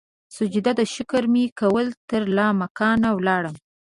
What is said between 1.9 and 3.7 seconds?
ترلا مکان ولاړمه